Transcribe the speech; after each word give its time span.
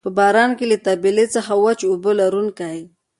په 0.05 0.09
باران 0.17 0.51
کې 0.57 0.65
له 0.71 0.77
طبیلې 0.85 1.25
څخه 1.35 1.51
وچ 1.65 1.79
او 1.87 1.93
بوی 2.03 2.13
لرونکی. 2.21 2.77